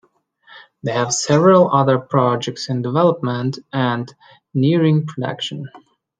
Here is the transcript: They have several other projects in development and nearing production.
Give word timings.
They 0.81 0.93
have 0.93 1.13
several 1.13 1.71
other 1.71 1.99
projects 1.99 2.69
in 2.69 2.81
development 2.81 3.59
and 3.71 4.11
nearing 4.51 5.05
production. 5.05 5.69